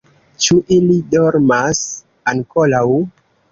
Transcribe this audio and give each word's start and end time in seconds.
Ĉu 0.45 0.55
ili 0.75 0.95
dormas 1.17 1.83
ankoraŭ? 2.35 2.85